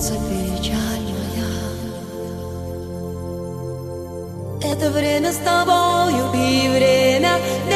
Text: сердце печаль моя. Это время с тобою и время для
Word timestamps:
сердце 0.00 0.14
печаль 0.28 1.08
моя. 1.16 1.52
Это 4.62 4.90
время 4.90 5.32
с 5.32 5.36
тобою 5.36 6.32
и 6.34 6.68
время 6.68 7.38
для 7.66 7.75